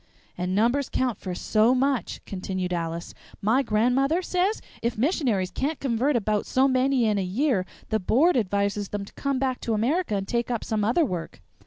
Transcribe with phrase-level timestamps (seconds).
[0.35, 3.13] "And numbers count for so much," continued Alice.
[3.39, 8.35] "My grandmother says if missionaries can't convert about so many in a year the Board
[8.35, 11.39] advises them to come back to America and take up some other work."